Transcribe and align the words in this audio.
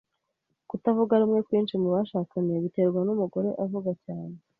Kutavuga 0.69 1.13
rumwe 1.21 1.39
kwinshi 1.47 1.73
mubushakanye 1.81 2.53
biterwa 2.63 2.99
numugore 3.05 3.49
avuga 3.63 3.91
cyane 4.03 4.35